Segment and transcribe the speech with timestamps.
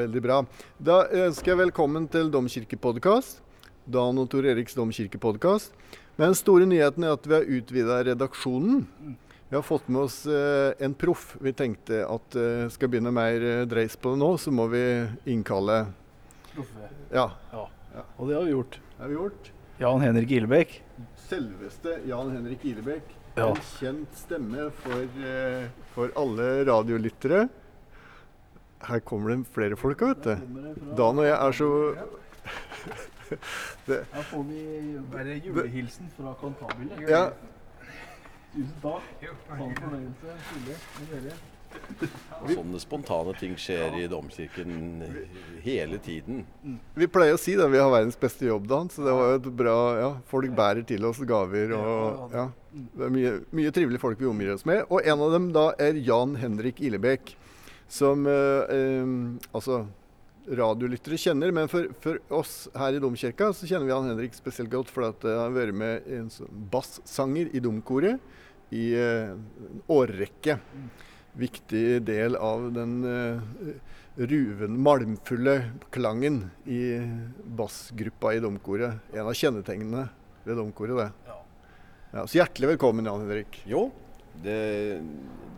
[0.00, 0.40] veldig bra.
[0.80, 3.40] Da ønsker jeg velkommen til Domkirkepodkast.
[3.90, 5.72] Dan og Tor Eriks domkirkepodkast.
[6.18, 8.84] Men den store nyheten er at vi har utvida redaksjonen.
[9.50, 11.32] Vi har fått med oss eh, en proff.
[11.42, 14.82] Vi tenkte at eh, skal begynne mer eh, dreis på det nå, så må vi
[15.32, 15.84] innkalle
[16.52, 16.90] Proffe.
[17.14, 17.66] Ja, Ja.
[18.20, 18.76] Og det har vi gjort.
[18.78, 19.48] det har vi gjort.
[19.80, 20.76] Jan Henrik Ilebekk.
[21.26, 23.16] Selveste Jan Henrik Ilebekk.
[23.34, 23.48] Ja.
[23.48, 27.48] En kjent stemme for, eh, for alle radiolyttere.
[28.88, 30.34] Her kommer det flere folk, vet du.
[30.96, 31.70] Dan og jeg er så
[33.86, 34.62] Her får vi
[35.12, 36.96] bare julehilsen fra Kantabile.
[37.08, 37.28] Ja,
[38.50, 39.24] Tusen takk.
[39.46, 40.36] Sann fornøyelse.
[40.50, 41.36] Hyggelig med dere.
[42.50, 45.04] Sånne spontane ting skjer i domkirken
[45.62, 46.40] hele tiden.
[46.98, 49.36] Vi pleier å si det, vi har verdens beste jobb, da, Så det var jo
[49.38, 52.48] et bra Ja, folk bærer til oss gaver og Ja.
[52.70, 54.84] Det er mye, mye trivelige folk vi omgir oss med.
[54.90, 57.32] Og en av dem da er Jan Henrik Ilebekk,
[57.90, 59.14] som eh, eh,
[59.50, 59.82] altså
[60.50, 61.52] radiolyttere kjenner.
[61.54, 65.34] Men for, for oss her i domkirka så kjenner vi han Henrik spesielt godt fordi
[65.34, 68.22] han har vært med i en sånn bassanger i domkoret
[68.74, 70.60] i eh, en årrekke.
[71.40, 73.74] Viktig del av den eh,
[74.20, 75.56] ruven, malmfulle
[75.94, 76.82] klangen i
[77.58, 79.12] bassgruppa i domkoret.
[79.14, 80.08] En av kjennetegnene
[80.46, 81.30] ved domkoret, det.
[81.30, 81.36] Ja.
[82.10, 83.60] Ja, så hjertelig velkommen, Jan Henrik.
[83.70, 83.84] Jo,
[84.44, 84.60] det,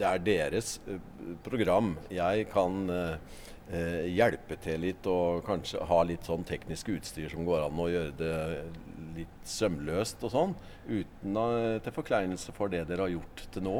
[0.00, 1.00] det er deres eh,
[1.44, 1.94] program.
[2.12, 3.40] Jeg kan eh,
[3.72, 7.90] eh, hjelpe til litt og kanskje ha litt sånn teknisk utstyr som går an å
[7.92, 8.36] gjøre det
[9.16, 10.54] litt sømløst og sånn.
[10.88, 13.76] Uten uh, til forkleinelse for det dere har gjort til nå.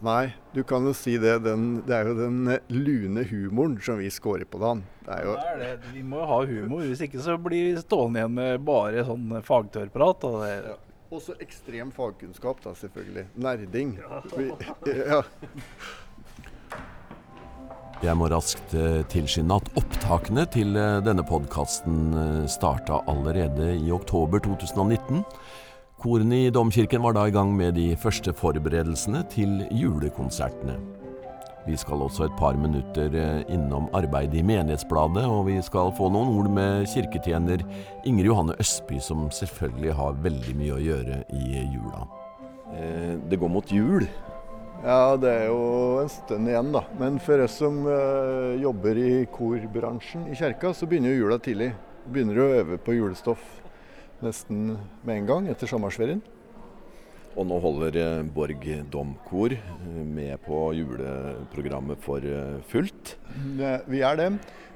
[0.00, 1.34] Nei, du kan jo si det.
[1.44, 4.80] Den, det er jo den eh, lune humoren som vi scorer på, Dan.
[5.04, 5.90] Det er jo Det er det.
[5.92, 6.86] Vi må jo ha humor.
[6.88, 10.24] Hvis ikke så blir vi stående igjen med bare sånn fagtørrprat.
[10.24, 10.78] Og det,
[11.10, 13.26] også ekstrem fagkunnskap, da, selvfølgelig.
[13.36, 13.98] Nerding.
[14.86, 15.22] Ja.
[18.00, 24.40] Jeg må raskt eh, tilskynde at opptakene til eh, denne podkasten starta allerede i oktober
[24.40, 25.20] 2019.
[26.00, 30.99] Korene i domkirken var da i gang med de første forberedelsene til julekonsertene.
[31.66, 36.08] Vi skal også et par minutter eh, innom arbeidet i Menighetsbladet, og vi skal få
[36.12, 37.64] noen ord med kirketjener
[38.08, 42.06] Inger Johanne Østby, som selvfølgelig har veldig mye å gjøre i jula.
[43.26, 44.04] Det går mot jul.
[44.84, 45.62] ja, det er jo
[46.00, 46.84] en stund igjen, da.
[47.00, 51.72] Men for oss som eh, jobber i korbransjen i kirka, så begynner jo jula tidlig.
[52.06, 53.42] Begynner å øve på julestoff
[54.24, 56.22] nesten med en gang etter sommerferien.
[57.38, 63.14] Og nå holder eh, Borg Domkor eh, med på juleprogrammet for eh, fullt.
[63.86, 64.30] Vi er det.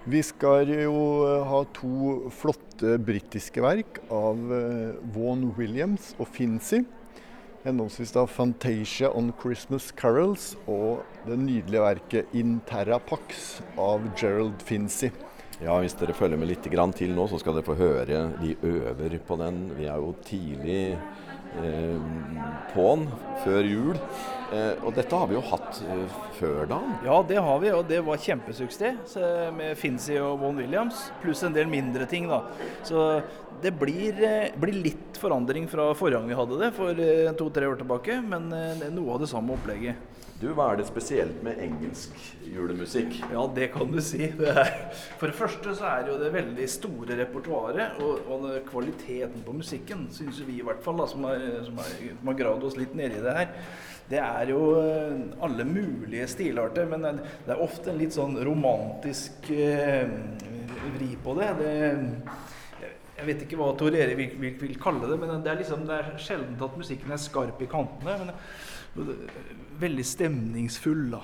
[0.05, 0.95] Vi skal jo
[1.49, 4.37] ha to flotte britiske verk av
[5.15, 6.83] Vaughan Williams og Finzi.
[7.65, 14.61] Henholdsvis da 'Fantasia on Christmas Carols' og det nydelige verket 'In Terra Pax' av Gerald
[14.61, 15.09] Finzi.
[15.63, 19.19] Ja, Hvis dere følger med litt til nå, så skal dere få høre de øver
[19.27, 19.73] på den.
[19.79, 20.99] Vi er jo tidlig
[22.75, 23.05] på'n
[23.45, 24.01] før jul.
[24.55, 26.79] Eh, og dette har vi jo hatt eh, før da.
[27.07, 29.17] ja, det har vi, og det var kjempesuksess
[29.57, 31.09] med Finzi og Vaughan Williams.
[31.23, 32.43] Pluss en del mindre ting, da.
[32.87, 33.23] Så
[33.63, 37.67] det blir, eh, blir litt forandring fra forrige gang vi hadde det, for eh, to-tre
[37.71, 38.21] år tilbake.
[38.23, 39.97] Men eh, noe av det samme opplegget.
[40.45, 42.19] Du, Hva er det spesielt med engelsk
[42.53, 43.15] julemusikk?
[43.33, 44.27] Ja, det kan du si.
[44.37, 44.53] Det
[45.17, 49.55] for det første så er det jo det veldig store repertoaret og, og kvaliteten på
[49.57, 51.89] musikken, syns vi i hvert fall, da, som har, har,
[52.29, 53.57] har gravd oss litt nedi det her.
[54.11, 55.17] Det er jo eh,
[55.49, 60.05] alle mulige stilarter, men det er- ofte en litt sånn romantisk eh,
[60.99, 61.53] vri på det.
[61.63, 61.75] det
[63.15, 65.89] jeg vet ikke hva Tor Erik vil, vil, vil kalle det, men det er liksom,
[65.89, 68.19] det er sjelden at musikken er skarp i kantene.
[68.21, 68.35] Men
[69.81, 71.23] veldig stemningsfull, da.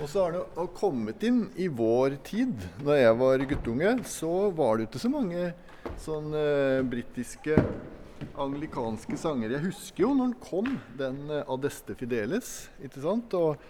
[0.00, 2.54] Og så har det kommet inn i vår tid.
[2.82, 5.50] Da jeg var guttunge, så var det ikke så mange
[6.00, 7.58] sånne eh, britiske
[8.40, 9.52] anglikanske sanger.
[9.56, 12.50] Jeg husker jo når den kom, den eh, Adeste Fideles,
[12.82, 13.36] ikke sant?
[13.36, 13.60] Og,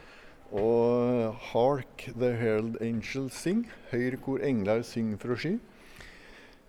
[0.55, 3.67] og Hark the Herald Angels Sing.
[3.91, 5.57] Høyre kor engler syng fra sky.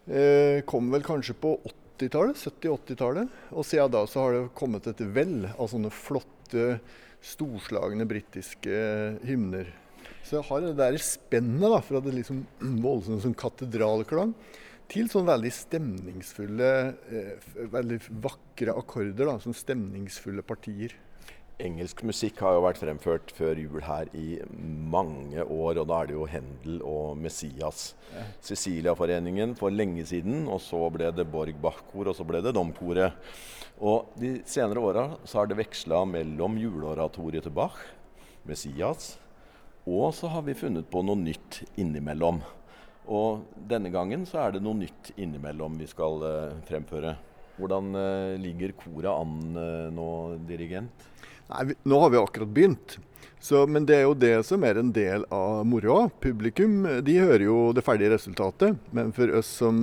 [0.09, 1.55] Eh, kom vel kanskje på
[2.01, 3.39] 80-tallet, 70-80-tallet.
[3.53, 6.77] Og siden da så har det kommet et vell av sånne flotte,
[7.23, 8.81] storslagne britiske
[9.27, 9.71] hymner.
[10.23, 12.43] Så jeg har det der spennet fra det liksom
[12.83, 14.35] voldsomme sånn katedralklang
[14.91, 16.69] til sånn veldig stemningsfulle,
[17.09, 19.25] eh, veldig vakre akkorder.
[19.25, 20.93] da, Sånn stemningsfulle partier.
[21.59, 24.39] Engelsk musikk har jo vært fremført før jul her i
[24.91, 27.93] mange år, og da er det jo Händel og Messias.
[28.11, 28.23] Ja.
[28.41, 33.13] Ceciliaforeningen for lenge siden, og så ble det Borg Bach-kor, og så ble det Domkoret.
[33.83, 37.75] Og de senere åra har det veksla mellom juleoratoriet til Bach,
[38.47, 39.17] Messias,
[39.83, 42.37] Og så har vi funnet på noe nytt innimellom.
[43.11, 47.17] Og denne gangen så er det noe nytt innimellom vi skal uh, fremføre.
[47.57, 50.07] Hvordan uh, ligger koret an uh, nå,
[50.47, 51.03] dirigent?
[51.51, 52.97] Nei, Nå har vi akkurat begynt.
[53.43, 56.05] Så, men det er jo det som er en del av moroa.
[56.23, 58.77] Publikum de hører jo det ferdige resultatet.
[58.95, 59.81] Men for oss som,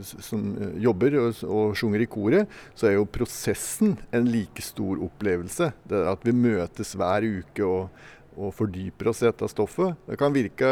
[0.00, 0.46] som
[0.80, 5.68] jobber og, og synger i koret, så er jo prosessen en like stor opplevelse.
[5.84, 9.94] Det at vi møtes hver uke og og fordyper oss i dette stoffet.
[10.08, 10.70] Det kan virke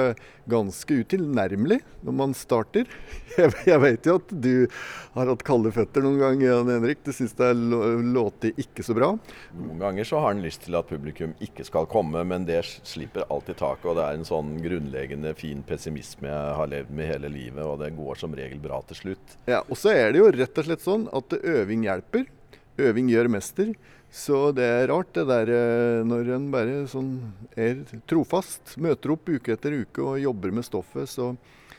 [0.51, 2.89] ganske utilnærmelig når man starter.
[3.33, 4.67] Jeg, jeg vet jo at du
[5.15, 6.99] har hatt kalde føtter noen ganger, Jan Henrik.
[7.01, 9.09] Du syns det låter ikke så bra?
[9.57, 13.25] Noen ganger så har en lyst til at publikum ikke skal komme, men det slipper
[13.33, 13.87] alltid taket.
[13.89, 17.81] Og det er en sånn grunnleggende fin pessimisme jeg har levd med hele livet, og
[17.81, 19.39] det går som regel bra til slutt.
[19.49, 22.29] Ja, Og så er det jo rett og slett sånn at øving hjelper.
[22.83, 23.73] Øving gjør mester.
[24.13, 27.15] Så det er rart det der eh, når en bare sånn
[27.57, 27.81] er
[28.11, 31.31] trofast, møter opp uke etter uke og jobber med stoffet, så,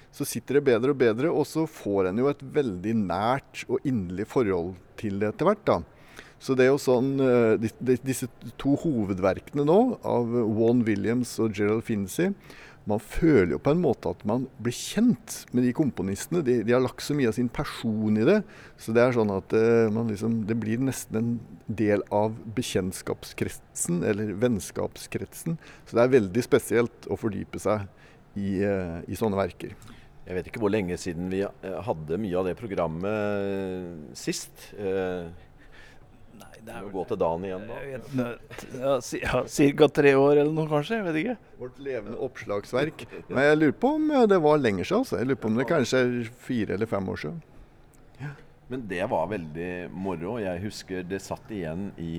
[0.10, 1.30] så sitter det bedre og bedre.
[1.30, 5.62] Og så får en jo et veldig nært og inderlig forhold til det etter hvert.
[5.70, 5.78] da.
[6.44, 7.70] Så det er jo sånn, eh,
[8.04, 8.28] Disse
[8.60, 12.34] to hovedverkene nå, av Vaughan Williams og Gerald Finney,
[12.90, 16.42] man føler jo på en måte at man blir kjent med de komponistene.
[16.44, 18.42] De, de, har lagt så mye av sin person i det.
[18.76, 21.32] Så det er sånn at uh, liksom, det blir nesten en
[21.68, 25.56] del av bekjentskapskretsen, eller vennskapskretsen.
[25.88, 27.88] Så det er veldig spesielt å fordype seg
[28.36, 29.78] i, uh, i sånne verker.
[30.24, 34.70] Jeg vet ikke hvor lenge siden vi eh, hadde mye av det programmet sist.
[34.78, 35.28] Uh,
[36.64, 38.28] det er gå til dagen igjen, da?
[38.80, 39.88] Ja, Ca.
[39.92, 41.00] tre år eller noe, kanskje.
[41.00, 41.36] Jeg vet ikke.
[41.60, 43.04] Vårt levende oppslagsverk.
[43.28, 45.04] Men jeg lurer på om det var lenger siden.
[45.04, 45.20] Altså.
[45.20, 47.42] Jeg lurer på om det kanskje er fire eller fem år siden.
[48.22, 48.32] Ja.
[48.72, 50.38] Men det var veldig moro.
[50.42, 52.14] Jeg husker det satt igjen i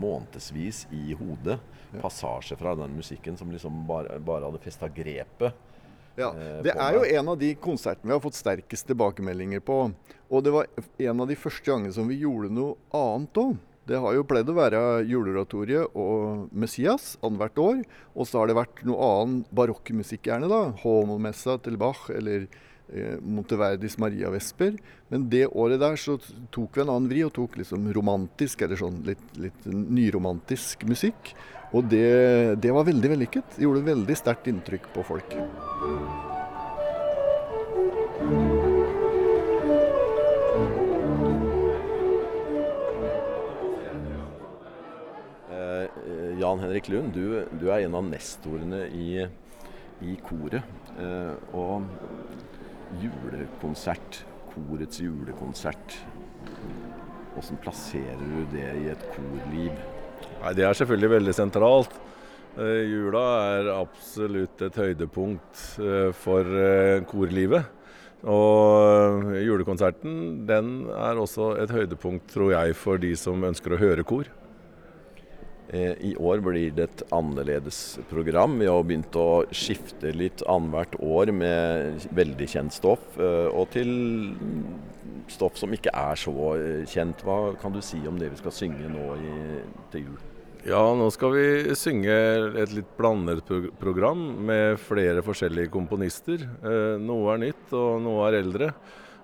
[0.00, 1.60] månedsvis i hodet.
[2.02, 5.54] Passasjer fra den musikken som liksom bare, bare hadde festa grepet.
[6.20, 9.80] Ja, eh, Det er jo en av de konsertene vi har fått sterkest tilbakemeldinger på.
[10.30, 10.68] Og det var
[10.98, 13.58] en av de første gangene som vi gjorde noe annet òg.
[13.90, 17.80] Det har jo pleid å være juleoratoriet og Messias annethvert år.
[18.14, 20.60] Og så har det vært noe annen barokkmusikk gjerne, da.
[20.84, 22.46] Homo-messa til Bach eller
[23.22, 24.76] Monteverdis Maria Vesper.
[25.10, 26.18] Men det året der så
[26.54, 31.34] tok vi en annen vri og tok liksom romantisk, eller sånn litt, litt nyromantisk musikk.
[31.70, 33.56] Og det, det var veldig vellykket.
[33.56, 35.36] Det gjorde veldig sterkt inntrykk på folk.
[45.50, 49.26] Eh, Jan Henrik Lund, du, du, er en av nestorene i,
[50.02, 50.66] i koret.
[50.98, 51.86] Eh, og
[52.98, 55.96] julekonsert, korets julekonsert,
[57.34, 59.74] hvordan plasserer du det i et korliv?
[60.40, 62.00] Nei, Det er selvfølgelig veldig sentralt.
[62.58, 67.76] Uh, jula er absolutt et høydepunkt uh, for uh, korlivet.
[68.26, 74.04] Og julekonserten den er også et høydepunkt, tror jeg, for de som ønsker å høre
[74.04, 74.28] kor.
[75.70, 78.56] I år blir det et annerledes program.
[78.58, 83.92] Vi har begynt å skifte litt annethvert år med veldig kjent stoff, og til
[85.30, 86.34] stoff som ikke er så
[86.90, 87.22] kjent.
[87.22, 89.36] Hva kan du si om det vi skal synge nå i,
[89.94, 90.18] til jul?
[90.60, 92.14] Ja, nå skal vi synge
[92.60, 93.48] et litt blandet
[93.80, 96.42] program med flere forskjellige komponister.
[96.60, 98.68] Eh, noe er nytt, og noe er eldre.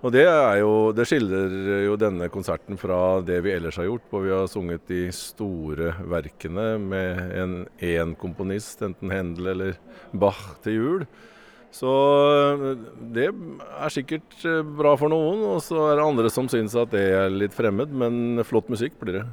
[0.04, 0.26] Og det,
[0.60, 1.54] jo, det, skiller
[1.86, 5.94] jo denne konserten fra det vi ellers har gjort, hvor vi har sunget de store
[6.04, 9.80] verkene med en én komponist, enten Hendel eller
[10.12, 11.06] Bach til jul.
[11.76, 11.90] Så
[12.60, 12.84] eh,
[13.16, 16.92] det er sikkert eh, bra for noen, og så er det andre som syns at
[16.94, 19.26] det er litt fremmed, men flott musikk blir det.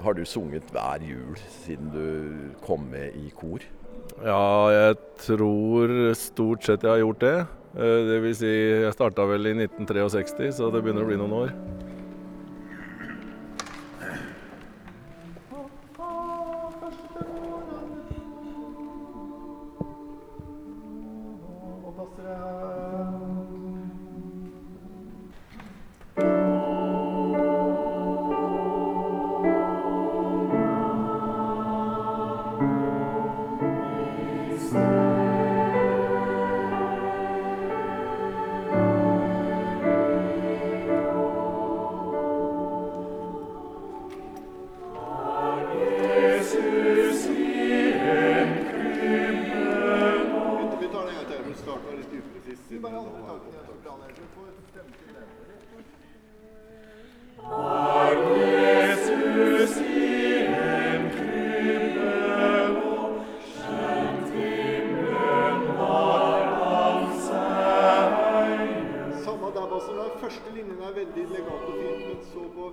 [0.00, 2.06] Har du sunget hver jul siden du
[2.64, 3.66] kom med i kor?
[4.24, 4.96] Ja, jeg
[5.26, 7.38] tror stort sett jeg har gjort det.
[7.76, 8.50] Eh, det vil si,
[8.84, 11.52] jeg starta vel i 1963, så det begynner å bli noen år.
[52.20, 52.60] upresis.
[52.70, 52.78] Gi
[58.40, 62.12] Jesus i en krybbe
[62.74, 62.96] nå,
[63.54, 68.74] skjønt himmelen var hans eie.
[69.24, 72.64] Samme der, Den første linjen er veldig legat men så på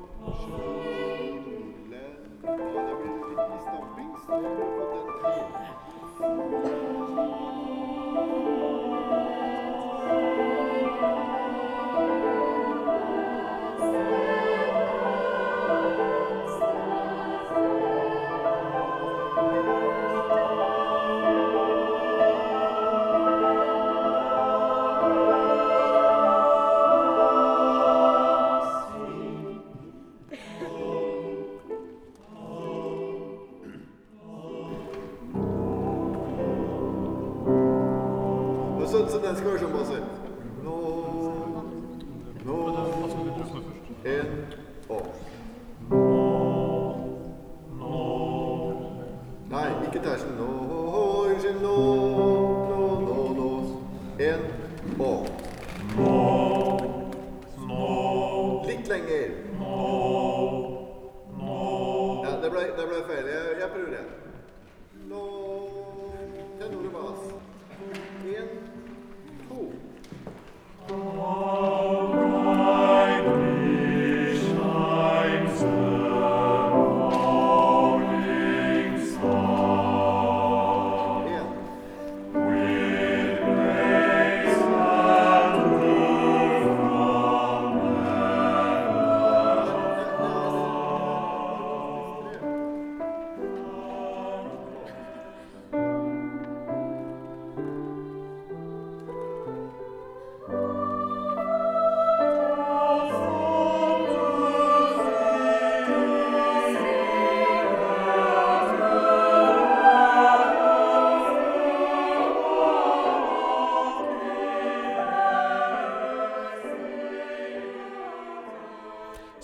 [0.44, 4.58] skjønt himmelen var Det blir litt i stamping, så den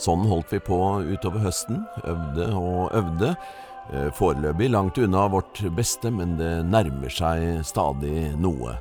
[0.03, 1.83] Sånn holdt vi på utover høsten.
[2.03, 3.35] Øvde og øvde.
[3.93, 8.75] Eh, Foreløpig langt unna vårt beste, men det nærmer seg stadig noe.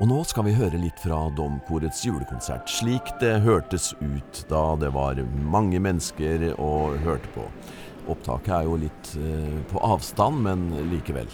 [0.00, 4.88] Og nå skal vi høre litt fra Domkorets julekonsert, slik det hørtes ut da det
[4.96, 7.44] var mange mennesker og hørte på.
[8.08, 11.28] Opptaket er jo litt eh, på avstand, men likevel.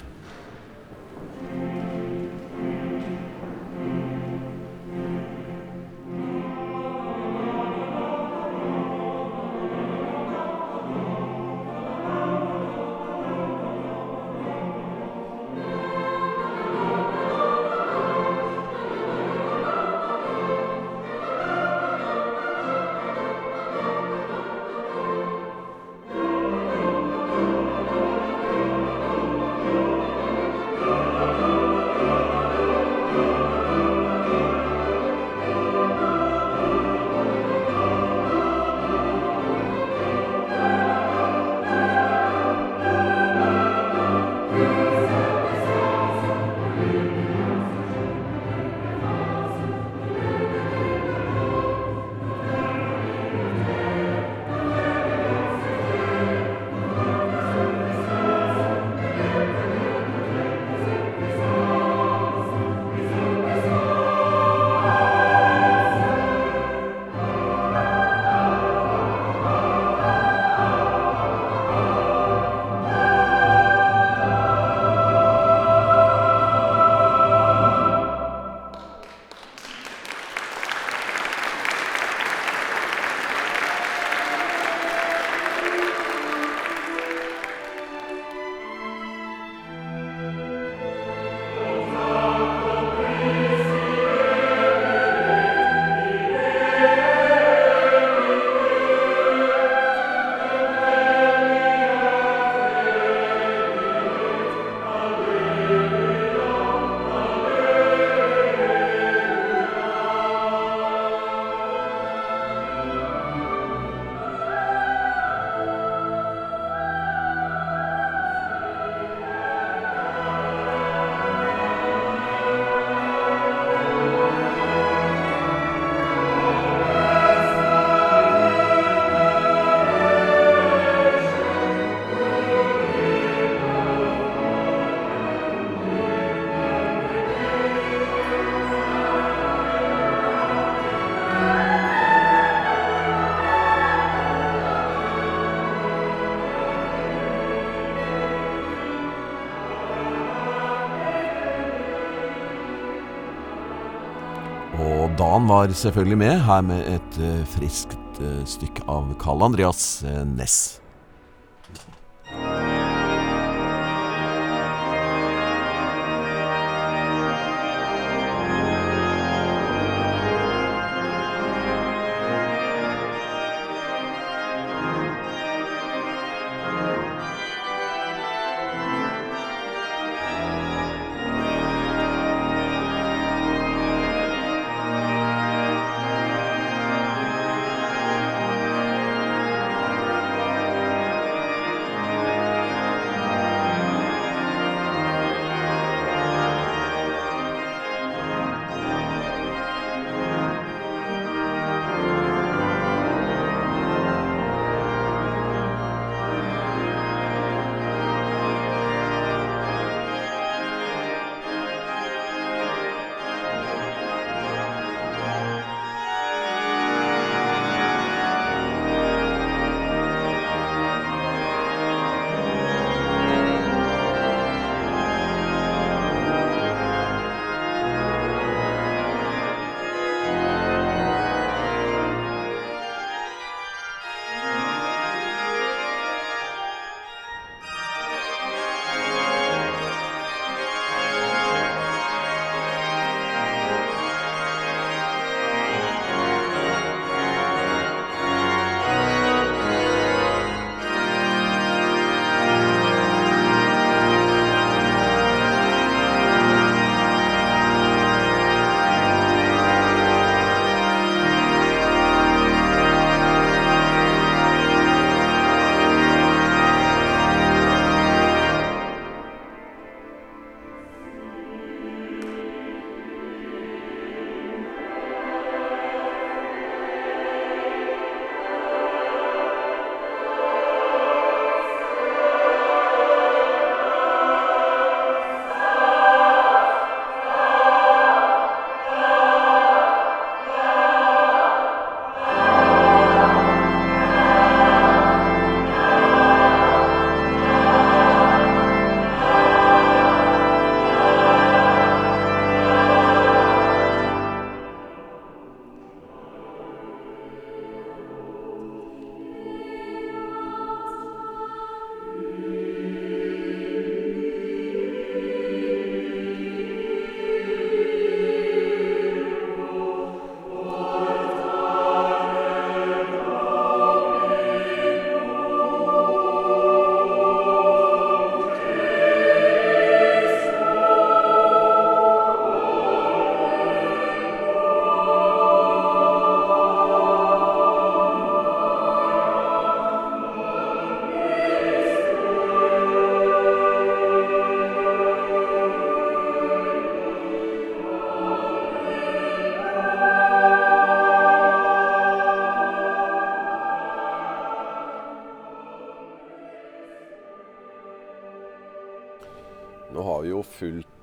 [155.36, 160.22] Dan var selvfølgelig med, her med et uh, friskt uh, stykke av Karl Andreas uh,
[160.24, 160.78] Næss.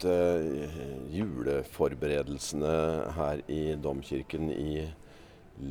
[0.03, 4.87] Fulgt eh, juleforberedelsene her i domkirken i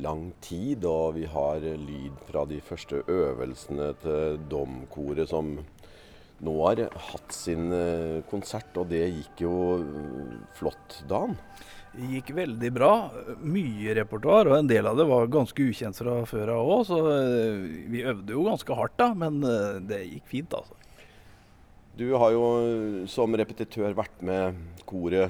[0.01, 0.85] lang tid.
[0.85, 5.59] Og vi har lyd fra de første øvelsene til domkoret som
[6.43, 8.75] nå har hatt sin eh, konsert.
[8.77, 11.37] Og det gikk jo mm, flott, Dan.
[11.93, 12.93] Det gikk veldig bra.
[13.45, 16.87] Mye repertoar, og en del av det var ganske ukjent fra før av òg.
[16.89, 19.13] Så eh, vi øvde jo ganske hardt, da.
[19.13, 20.79] Men eh, det gikk fint, altså.
[21.93, 22.45] Du har jo
[23.05, 24.55] som repetitør vært med
[24.89, 25.29] koret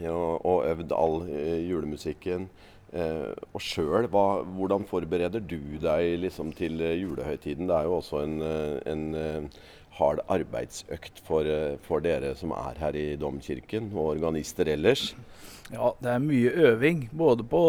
[0.00, 2.48] ja, og øvd all eh, julemusikken.
[2.90, 7.70] Eh, og sjøl, hvordan forbereder du deg liksom, til eh, julehøytiden?
[7.70, 9.50] Det er jo også en, eh, en
[10.00, 11.46] hard arbeidsøkt for,
[11.86, 15.12] for, dere som er her i domkirken, og organister ellers.
[15.66, 17.00] Ja, det er mye øving.
[17.10, 17.60] Både på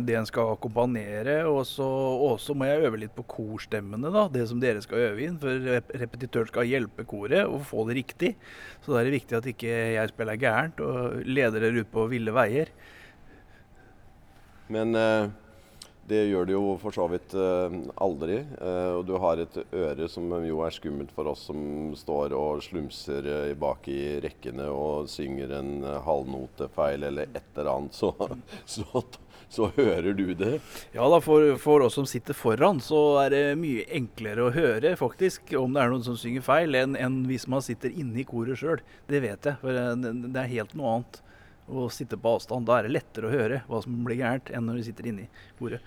[0.00, 4.08] det en skal akkompagnere, og så må jeg øve litt på korstemmene.
[4.14, 5.36] da, Det som dere skal øve inn.
[5.42, 5.66] For
[6.00, 8.30] repetitøren skal hjelpe koret og få det riktig.
[8.80, 12.06] Så da er det viktig at ikke jeg spiller gærent og leder dere ut på
[12.08, 12.72] ville veier.
[14.72, 15.28] Men eh,
[16.08, 18.40] det gjør det jo for så vidt eh, aldri.
[18.40, 22.64] Eh, og du har et øre som jo er skummelt for oss som står og
[22.64, 25.72] slumser eh, bak i rekkene og synger en
[26.06, 28.12] halvnote feil eller et eller annet, så,
[28.76, 29.04] så,
[29.52, 30.58] så hører du det.
[30.96, 34.96] Ja da, for, for, oss som sitter foran, så er det mye enklere å høre
[35.00, 38.28] faktisk om det er noen som synger feil, enn, enn hvis man sitter inne i
[38.28, 38.82] koret sjøl.
[39.10, 41.24] Det vet jeg, for det, det er helt noe annet
[41.68, 42.66] og sitte på avstand.
[42.68, 45.28] Da er det lettere å høre hva som blir gærent, enn når du sitter inni
[45.60, 45.82] bordet.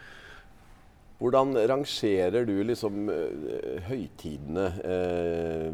[1.22, 4.63] Hvordan rangerer du liksom uh, høytidene?
[4.82, 5.67] Uh,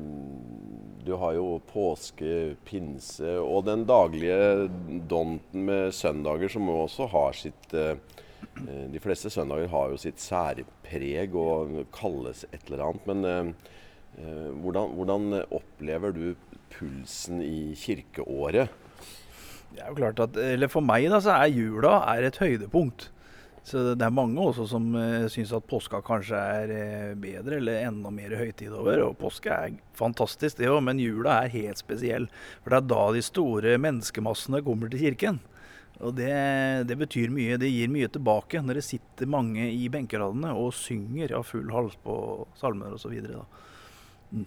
[1.08, 4.67] du har jo påske, pinse og den daglige
[5.08, 7.96] donten med søndager, som også har sitt uh,
[8.91, 13.08] De fleste søndager har jo sitt særpreg og kalles et eller annet.
[13.08, 13.54] Men
[14.63, 16.24] hvordan, hvordan opplever du
[16.74, 18.74] pulsen i kirkeåret?
[19.73, 23.10] Det er jo klart at, eller For meg da, så er jula er et høydepunkt.
[23.67, 27.82] Så det er mange også som uh, syns at påska kanskje er uh, bedre, eller
[27.89, 29.01] enda mer høytid over.
[29.10, 32.30] Og påske er fantastisk, det òg, men jula er helt spesiell.
[32.63, 35.41] For det er da de store menneskemassene kommer til kirken.
[35.99, 36.32] Og det,
[36.88, 37.58] det, betyr mye.
[37.60, 41.97] Det gir mye tilbake når det sitter mange i benkeradene og synger av full hals
[42.06, 42.15] på
[42.60, 43.17] salmer osv.
[44.32, 44.45] Mm.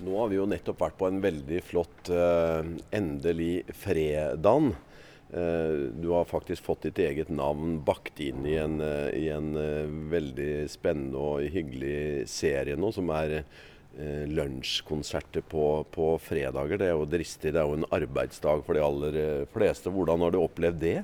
[0.00, 4.72] Nå har vi jo nettopp vært på en veldig flott uh, endelig fredag.
[5.32, 9.52] Uh, du har faktisk fått ditt eget navn bakt inn i en, uh, i en
[10.12, 13.42] veldig spennende og hyggelig serie nå, som er
[13.92, 16.78] lunsjkonserter på, på, fredager.
[16.80, 17.52] Det er jo dristig.
[17.52, 19.18] Det er jo en arbeidsdag for de aller
[19.52, 19.92] fleste.
[19.92, 20.96] Hvordan har du opplevd det?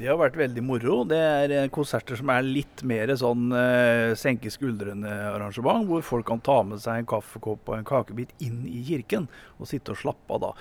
[0.00, 1.00] Det har vært veldig moro.
[1.08, 6.42] Det er eh, konserter som er litt mer sånn eh, senke skuldrene-arrangement, hvor folk kan
[6.46, 9.26] ta med seg en kaffekopp og en kakebit inn i kirken
[9.58, 10.52] og sitte og slappe av da.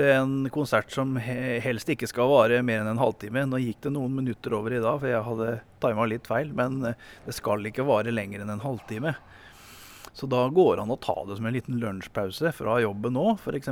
[0.00, 3.44] Er en konsert som he helst ikke skal vare mer enn en halvtime.
[3.46, 6.80] Nå gikk det noen minutter over i dag, for jeg hadde tima litt feil, men
[6.82, 9.14] uh, det skal ikke vare lenger enn en halvtime.
[10.18, 13.36] Så da går det an å ta det som en liten lunsjpause fra jobben nå,
[13.38, 13.68] f.eks.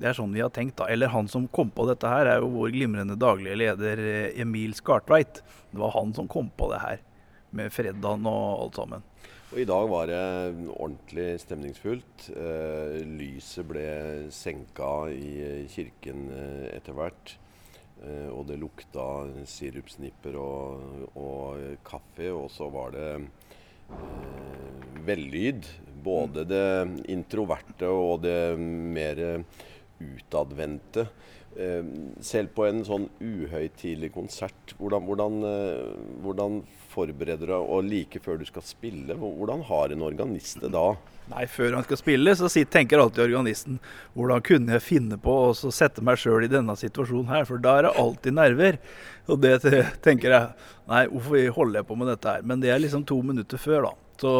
[0.00, 0.86] Det er sånn vi har tenkt, da.
[0.88, 4.72] Eller han som kom på dette her, er jo vår glimrende daglige leder eh, Emil
[4.78, 5.42] Skartveit.
[5.68, 7.02] Det var han som kom på det her,
[7.52, 9.04] med fredagen og alt sammen.
[9.52, 10.24] Og I dag var det
[10.72, 12.26] ordentlig stemningsfullt.
[12.32, 13.86] Eh, lyset ble
[14.32, 17.36] senka i kirken eh, etter hvert.
[18.02, 19.02] Og det lukta
[19.46, 22.32] sirupsnipper og, og kaffe.
[22.34, 23.04] Og så var det
[25.06, 25.68] vellyd.
[26.02, 26.66] Både det
[27.14, 29.20] introverte og det mer
[30.02, 31.06] utadvendte.
[31.52, 31.84] Eh,
[32.24, 35.90] selv på en sånn uhøytidelig konsert, hvordan, hvordan, eh,
[36.24, 37.70] hvordan forbereder deg?
[37.72, 40.92] Og like før du skal spille, hvordan har en organist det da?
[41.32, 43.78] Nei, Før han skal spille, så tenker alltid organisten
[44.16, 47.78] hvordan kunne jeg finne på å sette meg sjøl i denne situasjonen her, for da
[47.78, 48.78] er det alltid nerver.
[49.30, 49.58] Og det
[50.06, 52.42] tenker jeg Nei, hvorfor holder jeg på med dette her?
[52.44, 53.92] Men det er liksom to minutter før, da.
[54.22, 54.32] Så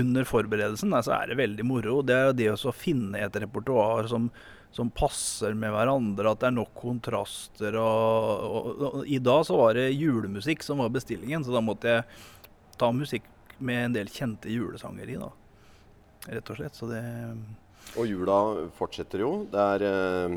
[0.00, 2.00] under forberedelsen så er det veldig moro.
[2.04, 4.30] Det er det å finne et repertoar som
[4.74, 7.76] som passer med hverandre, at det er nok kontraster.
[7.78, 11.92] Og, og, og, I dag så var det julemusikk som var bestillingen, så da måtte
[11.92, 12.06] jeg
[12.80, 13.28] ta musikk
[13.62, 15.30] med en del kjente julesanger i, da.
[16.26, 16.74] Rett og slett.
[16.74, 17.04] Så det
[18.00, 18.40] Og jula
[18.74, 19.30] fortsetter jo.
[19.52, 20.36] Det er eh,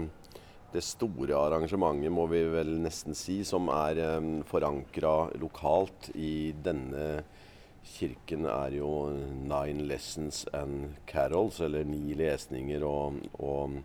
[0.76, 7.23] det store arrangementet, må vi vel nesten si, som er eh, forankra lokalt i denne
[7.88, 8.89] kirken er jo
[9.47, 13.80] Nine Lessons and Carols, eller ni lesninger og, og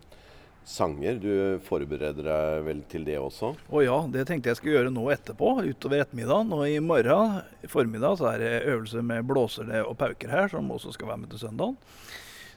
[0.65, 1.19] sanger.
[1.21, 3.53] Du forbereder deg vel til det også?
[3.69, 6.53] Å ja, det tenkte jeg skulle gjøre nå etterpå, utover ettermiddagen.
[6.55, 7.39] Og i morgen
[7.71, 11.33] formiddag så er det øvelse med blåsere og pauker her, som også skal være med
[11.33, 11.79] til søndagen.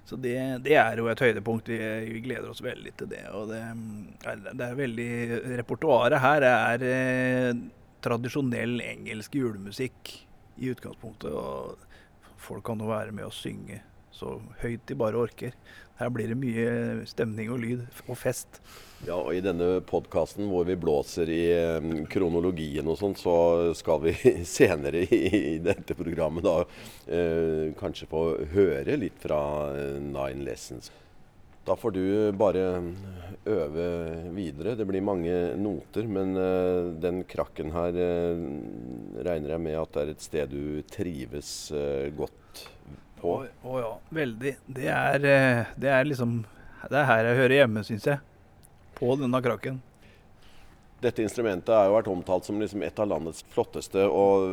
[0.06, 1.72] Så det, det er jo et høydepunkt.
[1.72, 1.78] Vi,
[2.12, 3.24] vi, gleder oss veldig til det.
[3.34, 3.64] Og det
[4.54, 5.10] det er veldig
[5.58, 7.64] Repertoaret her er eh,
[8.06, 10.14] tradisjonell engelsk julemusikk
[10.62, 11.34] i utgangspunktet.
[11.34, 13.82] Og folk kan jo være med å synge
[14.16, 15.56] så høyt de bare orker.
[15.96, 18.60] Her blir det mye stemning og lyd og fest.
[19.04, 21.42] Ja, og I denne podkasten hvor vi blåser i
[21.78, 23.36] um, kronologien og sånn, så
[23.76, 24.14] skal vi
[24.58, 26.58] senere i, dette programmet da
[27.08, 29.40] eh, kanskje få høre litt fra
[29.72, 30.92] uh, Nine Lessons.
[31.66, 32.04] Da får du
[32.38, 32.66] bare
[33.50, 33.86] øve
[34.36, 34.76] videre.
[34.78, 37.96] Det blir mange noter, men eh, den krakken her
[39.26, 41.56] regner jeg med at det er et sted du trives
[42.20, 43.02] godt på.
[43.22, 44.54] Å, oh, ja, veldig.
[44.66, 46.42] Det er, eh, det er, liksom
[46.86, 48.20] Det er her jeg hører hjemme, syns jeg.
[48.96, 49.80] På denne krakken.
[51.02, 54.00] Dette instrumentet har jo vært omtalt som liksom et av landets flotteste.
[54.08, 54.46] Og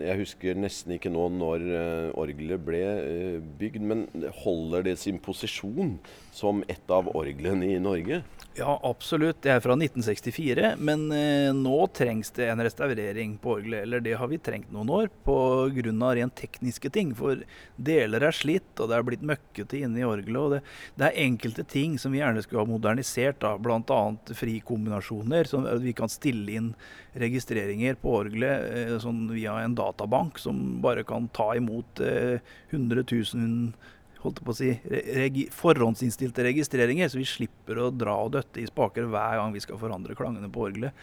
[0.00, 3.84] jeg husker nesten ikke nå når uh, orgelet ble uh, bygd.
[3.84, 4.06] Men
[4.40, 5.98] holder det sin posisjon
[6.32, 8.22] som et av orglene i Norge?
[8.56, 9.40] Ja, absolutt.
[9.42, 10.68] Det er fra 1964.
[10.78, 13.82] Men eh, nå trengs det en restaurering på orgelet.
[13.82, 16.12] Eller det har vi trengt noen år pga.
[16.14, 17.10] rent tekniske ting.
[17.18, 17.42] For
[17.74, 20.38] deler er slitt, og det er blitt møkkete inne i orgelet.
[20.38, 20.60] Og det,
[20.94, 23.42] det, er enkelte ting som vi gjerne skulle ha modernisert.
[23.42, 24.00] Bl.a.
[24.30, 25.50] frikombinasjoner.
[25.50, 26.70] Så vi kan stille inn
[27.18, 32.38] registreringer på orgelet eh, sånn via en databank som bare kan ta imot eh,
[32.70, 33.74] 100 000
[34.24, 38.68] holdt på å si, regi forhåndsinnstilte registreringer, så vi slipper å dra og døtte i
[38.68, 40.96] spaker hver gang vi skal forandre klangene på orgelet.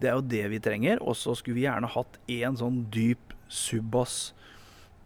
[0.00, 1.02] Det er jo det vi trenger.
[1.04, 4.32] Og så skulle vi gjerne hatt én sånn dyp subbass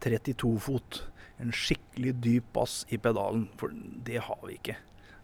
[0.04, 1.02] 32-fot.
[1.42, 3.74] En skikkelig dyp bass i pedalen, for
[4.06, 4.78] det har vi ikke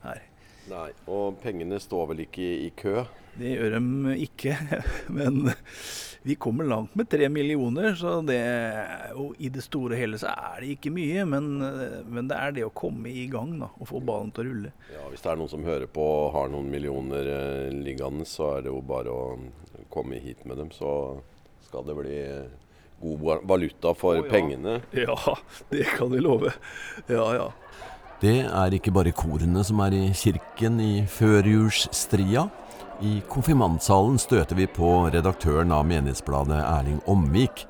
[0.04, 0.22] her.
[0.70, 3.04] Nei, Og pengene står vel ikke i, i kø?
[3.34, 4.54] Det gjør de ikke,
[5.16, 5.50] men
[6.24, 7.94] vi kommer langt med tre millioner.
[7.98, 8.38] Så det,
[9.18, 12.54] og i det store og hele så er det ikke mye, men, men, det er
[12.56, 14.72] det å komme i gang da, og få ballen til å rulle.
[14.94, 18.54] Ja, Hvis det er noen som hører på og har noen millioner eh, liggende, så
[18.54, 20.72] er det jo bare å komme hit med dem.
[20.72, 20.94] Så
[21.66, 22.20] skal det bli
[23.04, 24.30] god valuta for oh, ja.
[24.30, 24.78] pengene.
[24.96, 25.18] Ja,
[25.68, 26.54] det kan vi love.
[27.10, 27.50] Ja, ja.
[28.24, 32.46] Det er ikke bare korene som er i kirken i førjulsstria.
[33.04, 37.66] I konfirmantsalen støter vi på redaktøren av menighetsbladet Erling Omvik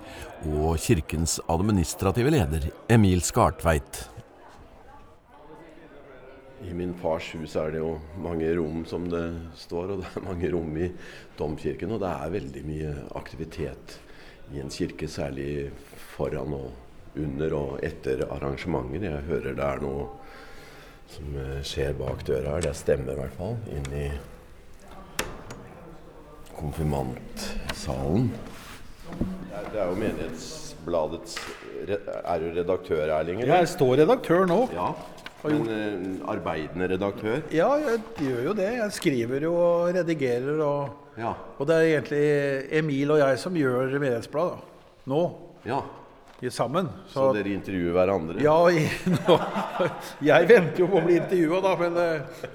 [0.52, 4.04] og kirkens administrative leder Emil Skartveit.
[6.62, 9.26] I min fars hus er det jo mange rom som det
[9.58, 10.92] står, og det er mange rom i
[11.40, 11.96] domkirken.
[11.96, 13.98] Og det er veldig mye aktivitet
[14.54, 15.72] i en kirke, særlig
[16.14, 19.10] foran og under og etter arrangementer.
[19.10, 20.12] Jeg hører det er noe
[21.12, 22.64] som eh, skjer bak døra her.
[22.66, 23.56] Det stemmer i hvert fall.
[23.72, 24.06] Inn i
[26.54, 28.28] konfirmantsalen.
[29.72, 31.34] Det er jo Menighetsbladets
[31.84, 33.42] Er du redaktør, Erling?
[33.44, 34.60] Jeg står redaktør nå.
[34.74, 34.92] Ja,
[35.44, 37.42] Men uh, arbeidende redaktør?
[37.52, 38.70] Ja, jeg gjør jo det.
[38.78, 40.62] Jeg skriver jo og redigerer.
[40.64, 41.34] Og, ja.
[41.58, 45.20] og det er egentlig Emil og jeg som gjør Menighetsbladet nå.
[45.68, 45.82] Ja
[46.52, 46.88] sammen.
[47.06, 48.40] Så, så, dere intervjuer hverandre?
[48.44, 48.90] Ja, jeg,
[50.28, 51.74] jeg venter jo på å bli intervjua, da.
[51.80, 52.48] Men eh,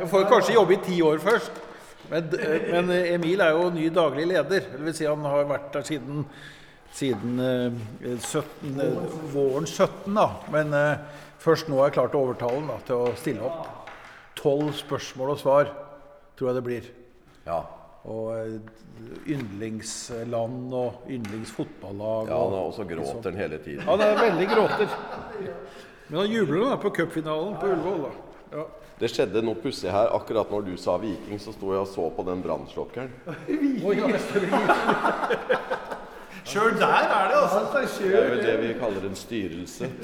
[0.00, 1.62] jeg får kanskje jobbe i ti år først.
[2.10, 4.68] Men, eh, men, Emil er jo ny daglig leder.
[4.72, 6.24] Det vil si han har vært der siden,
[6.94, 7.38] siden
[8.02, 10.10] 17, eh, våren 17.
[10.14, 10.28] da.
[10.54, 10.76] Men
[11.42, 13.88] først nå har jeg klart å overtale ham til å stille opp.
[14.38, 15.72] Tolv spørsmål og svar
[16.34, 16.92] tror jeg det blir.
[17.46, 17.62] Ja.
[18.04, 18.36] Og
[19.26, 22.28] yndlingsland og yndlingsfotballag.
[22.28, 23.80] Ja, han er også gråter han hele tiden.
[23.88, 24.88] Han er veldig gråter.
[26.08, 28.10] Men han jubler da på cupfinalen på Ullevål.
[28.52, 28.64] Ja.
[29.00, 30.12] Det skjedde noe pussig her.
[30.14, 33.10] Akkurat når du sa Viking, så sto jeg og så på den brannslokkeren.
[36.44, 37.60] Sjøl der er det, altså.
[37.72, 37.80] Det
[38.14, 39.88] er vel det vi kaller en styrelse.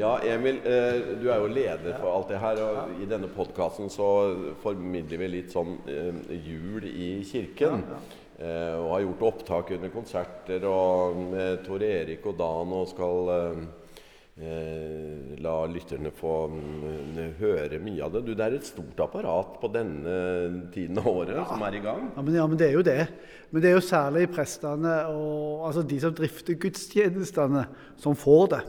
[0.00, 2.60] Ja, Emil, eh, du er jo leder for alt det her.
[2.64, 4.10] Og i denne podkasten så
[4.62, 7.84] formidler vi litt sånn eh, jul i kirken.
[8.36, 13.34] Eh, og har gjort opptak under konserter og med Tor Erik og Dan og skal
[14.36, 18.20] Eh, la lytterne få mm, høre mye av det.
[18.26, 20.16] Du, det er et stort apparat på denne
[20.74, 21.44] tiden av året ja.
[21.48, 22.02] som er i gang?
[22.12, 23.06] Ja men, ja men, det er jo det.
[23.48, 27.64] Men det er jo særlig prestene og altså de som drifter gudstjenestene,
[27.96, 28.60] som får det.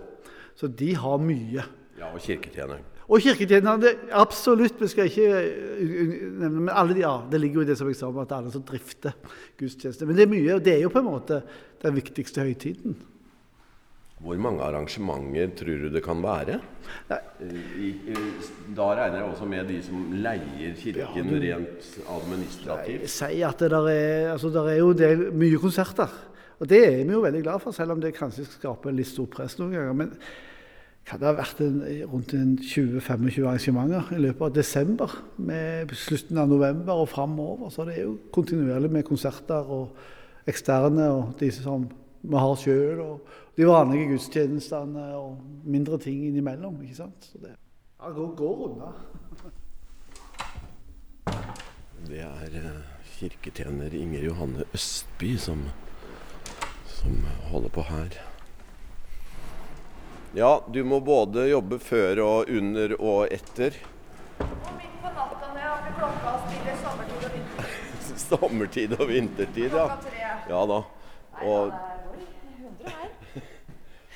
[0.58, 1.66] Så de har mye.
[1.98, 2.86] Ja, Og kirketjeneren.
[3.08, 4.82] Og kirketjenerne, absolutt.
[4.82, 5.28] Vi skal ikke
[6.42, 8.34] nevne Men alle de, ja, det ligger jo i det som jeg sa, om at
[8.36, 9.16] alle som drifter
[9.60, 10.10] gudstjenester.
[10.10, 11.40] Men det er mye, og det er jo på en måte
[11.84, 12.98] den viktigste høytiden.
[14.18, 16.56] Hvor mange arrangementer tror du det kan være?
[17.12, 17.20] Nei.
[18.76, 23.04] da regner jeg også med de som leier kirken ja, du, rent administrativt.
[23.06, 26.10] Jeg sier at det der er, altså der er jo del, mye konserter.
[26.58, 29.28] Og det er vi jo veldig glad for, selv om det kanskje skaper litt stor
[29.30, 29.98] press noen ganger.
[29.98, 30.14] Men
[31.08, 31.78] kan det ha vært en,
[32.12, 35.14] rundt 20-25 arrangementer i løpet av desember?
[35.38, 37.70] Med slutten av november og framover.
[37.72, 39.96] Så det er jo kontinuerlig med konserter og
[40.48, 41.86] eksterne og de som
[42.24, 43.06] vi har sjøl.
[43.06, 46.82] Og de vanlige gudstjenestene og mindre ting innimellom.
[46.84, 47.32] ikke sant?
[47.32, 48.92] Så det ja, går, går unna.
[52.08, 52.84] Det er uh,
[53.18, 55.64] kirketjener Inger Johanne Østby som,
[57.08, 58.22] som holder på her.
[60.34, 63.78] Ja, du må både jobbe før og under og etter.
[64.44, 68.20] Og midt på natta når jeg har klokka spiller sommertid og vintertid.
[68.28, 69.86] sommertid og vintertid, ja.
[69.88, 70.34] Klokka tre.
[70.52, 70.82] Ja da.
[71.48, 71.72] Og,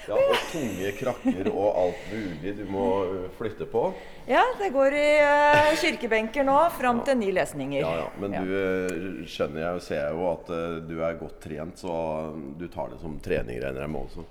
[0.07, 3.83] ja, og tunge krakker og alt mulig du må øh, flytte på.
[4.29, 7.81] Ja, det går i uh, kirkebenker nå fram til ni lesninger.
[7.83, 8.07] Ja, ja.
[8.21, 11.95] Men du uh, skjønner jeg og ser jo at uh, du er godt trent, så
[12.57, 14.25] du tar det som trening, regner jeg med også?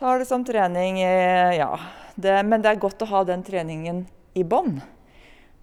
[0.00, 1.74] Tar det som trening, ja.
[2.16, 4.78] Det, men det er godt å ha den treningen i bånn.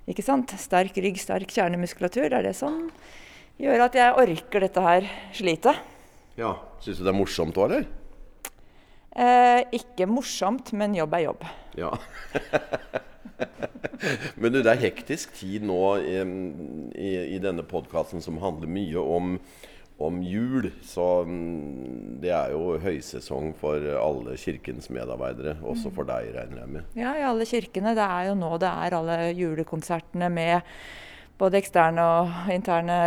[0.08, 0.54] Ikke sant?
[0.62, 2.30] Sterk rygg, sterk kjernemuskulatur.
[2.30, 2.86] Det er det som
[3.58, 5.82] gjør at jeg orker dette her slitet.
[6.38, 6.54] Ja.
[6.84, 7.88] Syns du det er morsomt òg, eller?
[9.18, 11.46] Eh, ikke morsomt, men jobb er jobb.
[11.78, 11.94] Ja.
[14.42, 16.20] men du, det er hektisk tid nå i,
[16.94, 19.40] i, i denne podkasten som handler mye om,
[19.98, 25.58] om jul, så mm, det er jo høysesong for alle kirkens medarbeidere.
[25.66, 26.94] Også for deg, regner jeg med.
[27.00, 27.98] Ja, i alle kirkene.
[27.98, 30.78] Det er jo nå det er alle julekonsertene med
[31.42, 33.02] både eksterne og interne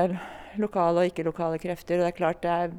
[0.59, 2.01] lokale og ikke-lokale krefter.
[2.01, 2.75] Og det er klart det er,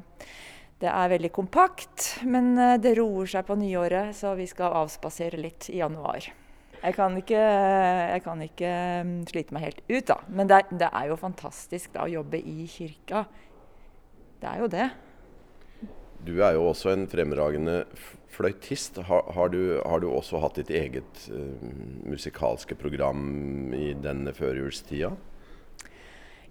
[0.82, 5.38] det er veldig kompakt, men eh, det roer seg på nyåret, så vi skal avspasere
[5.40, 6.26] litt i januar.
[6.82, 8.70] Jeg kan ikke, jeg kan ikke
[9.06, 10.16] mm, slite meg helt ut, da.
[10.26, 13.22] Men det, er- det er jo fantastisk da, å jobbe i kirka.
[14.42, 14.88] Det er jo det.
[16.26, 17.84] Du er jo også en fremragende
[18.34, 18.98] fløytist.
[19.06, 21.70] Har, har, du, har du også hatt ditt eget uh,
[22.10, 25.12] musikalske program i denne førjulstida?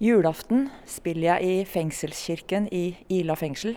[0.01, 2.85] Julaften spiller jeg i fengselskirken i
[3.19, 3.75] Ila fengsel.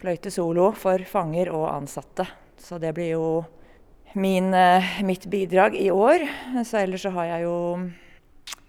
[0.00, 2.26] Fløyte solo for fanger og ansatte.
[2.60, 3.44] Så det blir jo
[4.14, 6.24] min, eh, mitt bidrag i år.
[6.64, 7.56] Så ellers så har jeg jo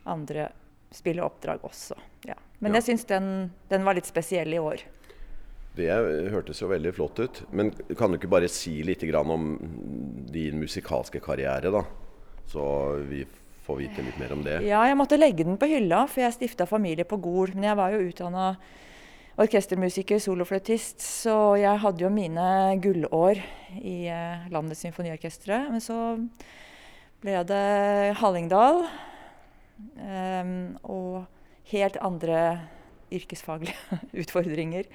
[0.08, 0.50] andre
[0.92, 1.96] spilleoppdrag også.
[2.26, 2.36] Ja.
[2.60, 2.80] Men Ja.
[2.80, 4.82] jeg syns den, den var litt spesiell i år.
[5.76, 5.88] Det
[6.32, 7.44] hørtes jo veldig flott ut.
[7.52, 9.58] Men kan du ikke bare si litt om
[10.32, 11.84] din musikalske karriere, da?
[12.48, 13.26] Så vi
[13.68, 14.63] får vite litt mer om det.
[14.63, 17.52] Ja, jeg måtte legge den på hylla, for jeg stifta familie på Gol.
[17.54, 18.58] Men jeg var jo utdanna
[19.38, 22.45] orkestermusiker, solofløytist, så jeg hadde jo mine
[22.82, 23.41] gullår
[23.78, 25.60] i eh, landets symfoniorkestre.
[25.69, 25.97] Men så
[27.21, 28.84] ble det Hallingdal
[29.97, 31.26] um, og
[31.71, 32.39] helt andre
[33.13, 34.89] yrkesfaglige utfordringer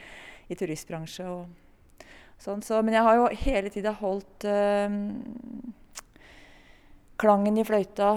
[0.51, 2.03] i turistbransje og
[2.43, 2.65] sånn.
[2.67, 4.99] Så, men jeg har jo hele tida holdt um,
[7.23, 8.11] klangen i fløyta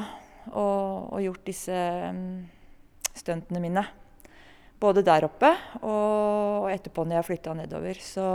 [0.53, 1.77] og, og gjort disse
[2.09, 2.41] um,
[3.13, 3.85] stuntene mine.
[4.81, 7.99] Både der oppe og, etterpå når jeg flytta nedover.
[8.03, 8.27] Så,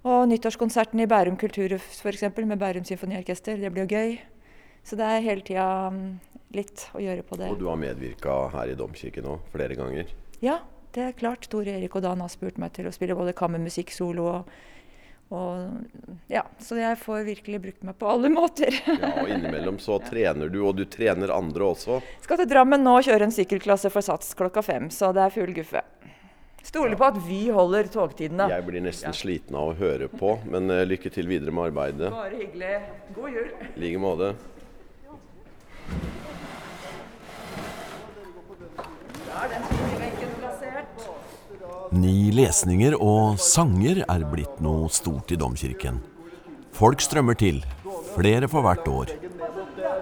[0.00, 2.26] og nyttårskonserten i Bærum kulturhus f.eks.
[2.38, 3.60] med Bærum symfoniorkester.
[3.60, 4.18] Det blir jo gøy.
[4.86, 6.18] Så det er hele tida um,
[6.56, 7.50] litt å gjøre på det.
[7.52, 10.08] Og du har medvirka her i Domkirken òg, flere ganger.
[10.40, 10.62] Ja,
[10.96, 11.46] det er klart.
[11.52, 14.54] Tor Erik og Dan har spurt meg til å spille både kammermusikk, solo og,
[15.30, 18.74] og Ja, så jeg får virkelig brukt meg på alle måter.
[18.86, 22.00] Ja, og innimellom så trener du, og du trener andre også.
[22.24, 25.34] Skal til Drammen nå og kjøre en sykkelklasse for Sats klokka fem, så det er
[25.34, 25.82] full guffe.
[26.62, 28.50] Stoler på at Vy holder togtidene.
[28.52, 32.10] Jeg blir nesten sliten av å høre på, men uh, lykke til videre med arbeidet.
[32.12, 32.74] Bare hyggelig.
[33.16, 33.52] God jul.
[33.70, 34.34] I like måte.
[39.24, 39.79] Det er den.
[41.90, 45.96] Ni lesninger og sanger er blitt noe stort i domkirken.
[46.70, 47.58] Folk strømmer til,
[48.14, 49.10] flere for hvert år.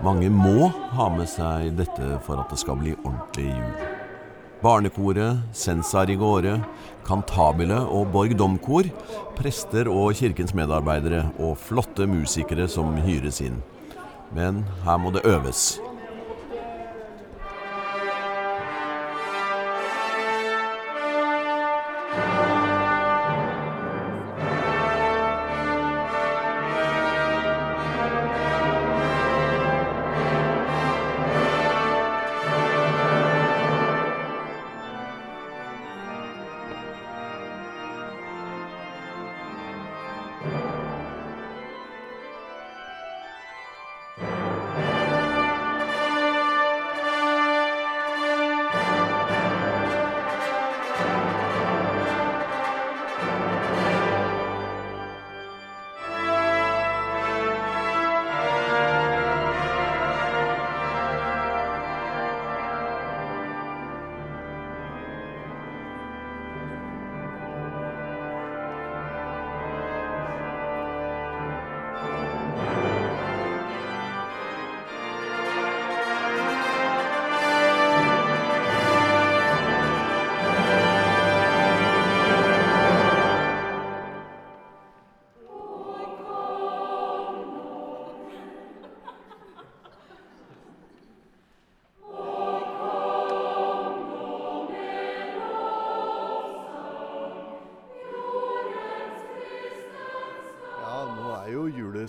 [0.05, 3.89] Mange må ha med seg dette for at det skal bli ordentlig jul.
[4.61, 6.59] Barnekoret, Sensar i gårde,
[7.09, 8.93] Kantabile og Borg domkor,
[9.39, 13.63] prester og kirkens medarbeidere og flotte musikere som hyres inn.
[14.37, 15.79] Men her må det øves.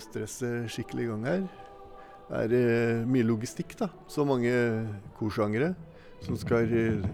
[0.00, 1.42] julestresset skikkelig i gang her.
[2.30, 3.88] Det er eh, mye logistikk, da.
[4.08, 4.52] Så mange
[5.18, 5.74] korsangere
[6.22, 7.04] som skal eh,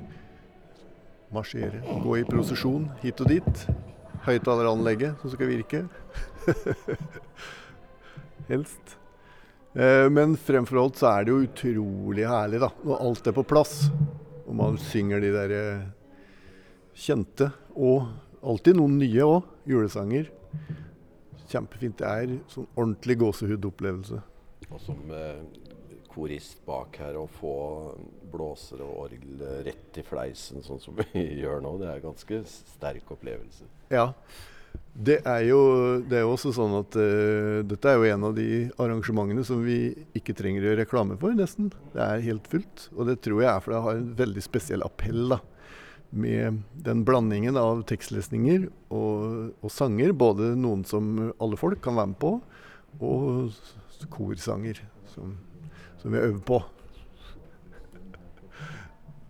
[1.32, 1.82] marsjere.
[2.02, 3.66] Gå i prosesjon hit og dit.
[4.26, 5.86] Høyttaleranlegget som skal virke.
[8.50, 8.96] Helst.
[9.74, 12.70] Eh, men fremfor alt så er det jo utrolig herlig, da.
[12.84, 13.88] Når alt er på plass.
[14.46, 15.56] Og man synger de der
[16.96, 18.06] kjente, og
[18.46, 20.30] alltid noen nye òg, julesanger.
[21.50, 21.98] Kjempefint.
[22.00, 24.22] Det er sånn ordentlig gåsehudopplevelse.
[24.66, 25.42] Og som eh,
[26.10, 27.54] korist bak her å få
[28.32, 31.76] blåser og orgel rett i fleisen, sånn som vi gjør nå.
[31.82, 33.68] Det er en ganske sterk opplevelse.
[33.92, 34.10] Ja.
[34.96, 35.60] Det er jo,
[36.08, 38.48] det er også sånn at uh, dette er jo en av de
[38.80, 41.68] arrangementene som vi ikke trenger å reklame for, nesten.
[41.92, 42.88] Det er helt fullt.
[42.96, 45.36] Og det tror jeg er fordi det har en veldig spesiell appell.
[45.36, 45.40] da
[46.10, 50.12] med den blandingen av tekstlesninger og, og, sanger.
[50.16, 52.32] Både noen som alle folk kan være med på,
[53.00, 53.52] og
[54.12, 54.80] korsanger
[55.12, 55.36] som,
[56.00, 56.62] som vi øver på.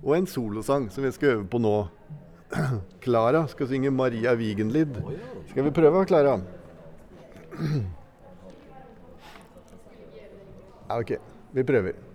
[0.06, 1.76] Og en solosang som vi skal øve på nå.
[3.04, 5.00] Klara skal synge 'Maria Wigenlid'.
[5.50, 6.40] Skal vi prøve, Klara?
[10.86, 11.16] Ja, OK.
[11.52, 12.05] Vi prøver.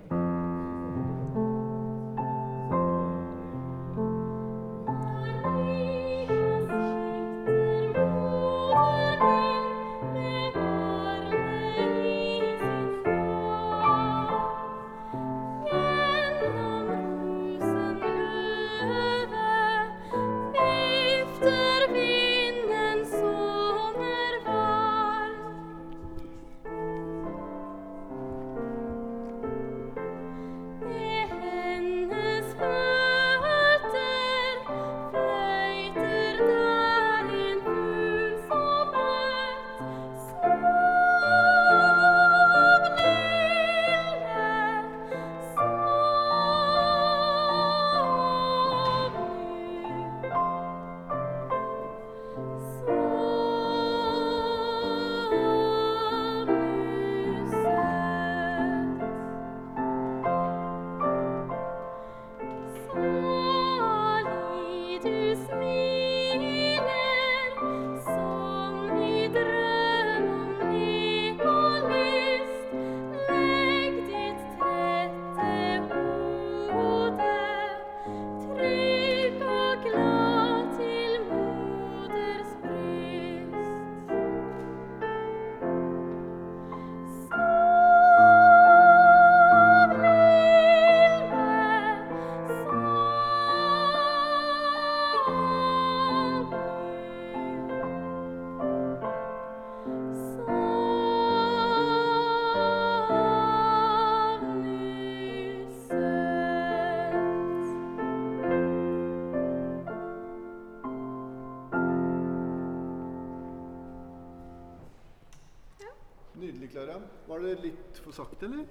[118.12, 118.66] For sakte, eller?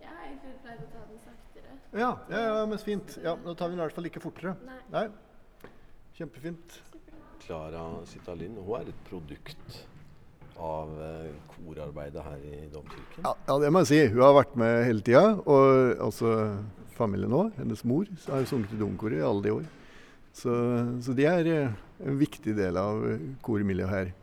[0.00, 1.78] Jeg har egentlig pleid å ta den saktere.
[1.94, 3.16] Ja, ja, ja men fint.
[3.24, 4.54] Ja, Nå tar vi den i hvert fall ikke fortere.
[4.68, 4.78] Nei.
[4.94, 5.08] Nei.
[6.14, 6.78] Kjempefint.
[7.44, 9.80] Klara Sitalin, hun er et produkt
[10.54, 13.26] av eh, korarbeidet her i domkirken?
[13.26, 14.00] Ja, ja, det må jeg si.
[14.14, 15.24] Hun har vært med hele tida.
[15.42, 16.34] Og altså
[16.94, 17.50] familien òg.
[17.58, 19.66] Hennes mor har sunget i domkoret i alle de år.
[20.34, 20.54] Så,
[21.02, 23.02] så de er eh, en viktig del av
[23.42, 24.14] kormiljøet her.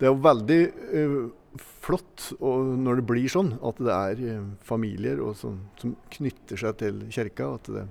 [0.00, 0.60] Det er jo veldig
[0.96, 6.78] uh, flott når det blir sånn, at det er uh, familier som, som, knytter seg
[6.80, 7.50] til kirka.
[7.58, 7.84] At det,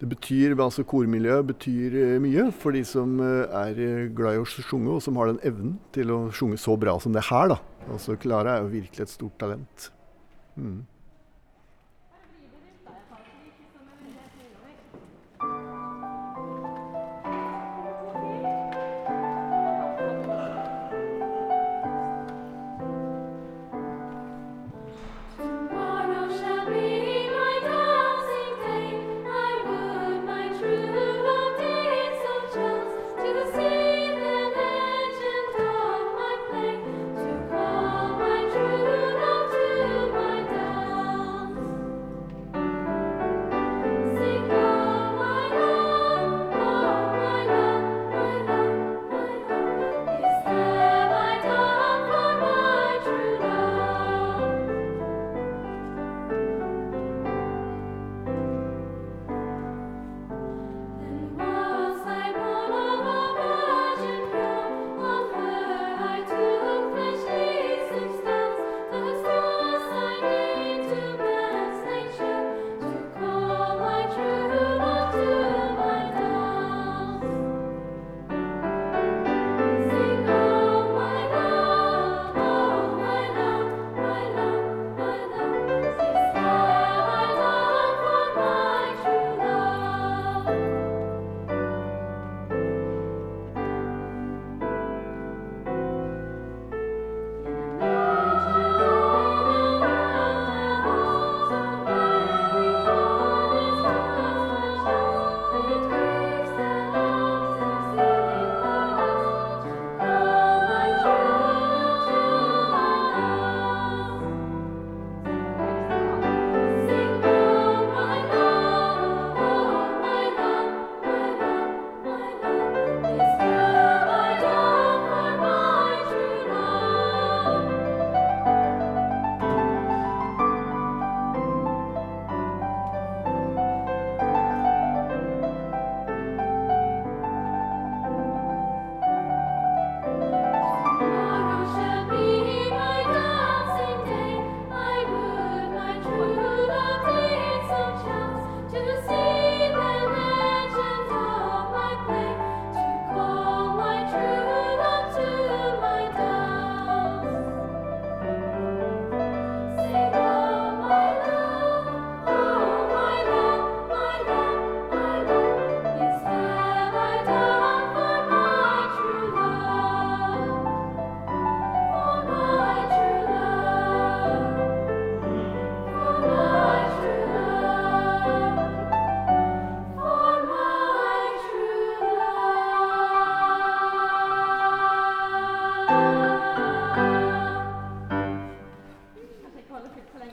[0.00, 3.78] det betyr, altså Kormiljøet betyr uh, mye for de som er
[4.16, 7.14] glad i å synge, og som har den evnen til å synge så bra som
[7.14, 7.54] det her.
[7.54, 7.60] da.
[7.90, 9.92] Altså Klara er jo virkelig et stort talent.
[10.58, 10.82] Mm.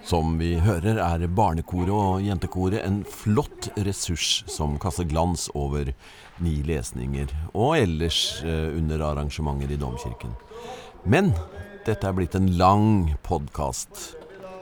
[0.07, 5.89] Som vi hører er barnekoret og jentekoret en flott ressurs som kaster glans over
[6.39, 10.31] ni lesninger og ellers eh, under arrangementer i domkirken.
[11.03, 11.33] Men
[11.83, 14.15] dette er blitt en lang podkast.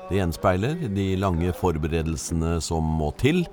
[0.10, 3.44] Det gjenspeiler de lange forberedelsene som må til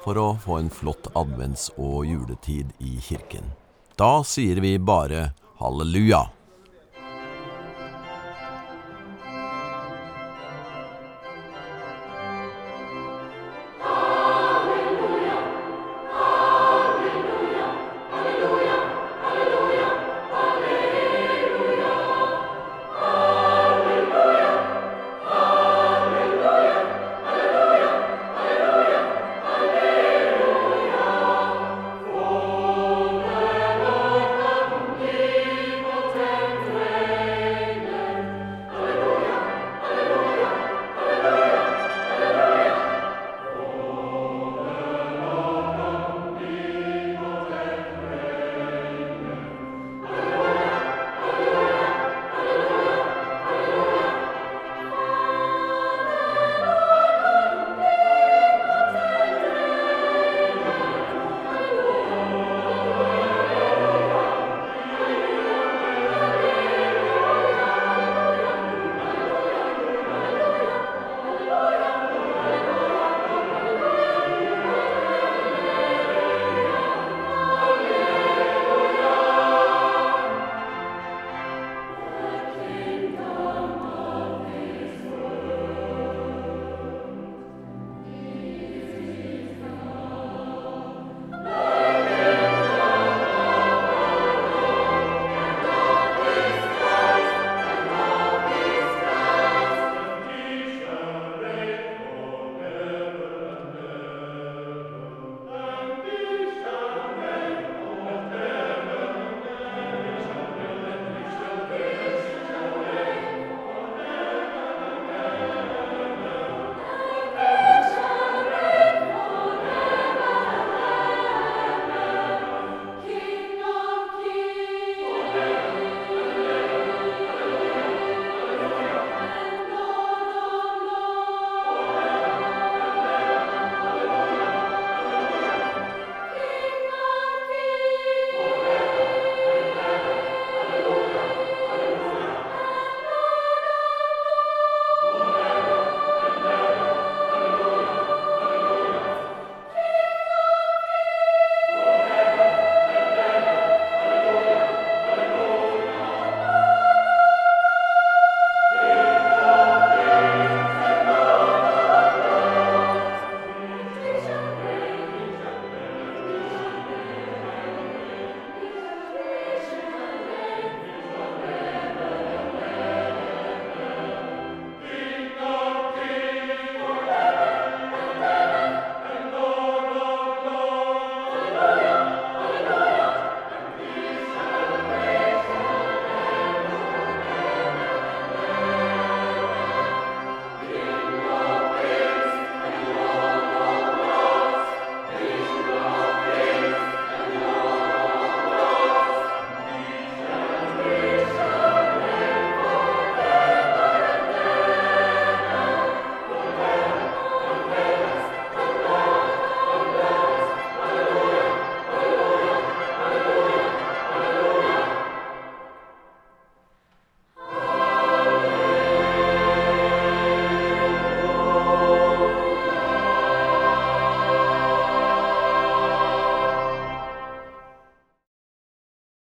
[0.00, 3.52] for å få en flott advents- og juletid i kirken.
[4.00, 6.24] Da sier vi bare halleluja.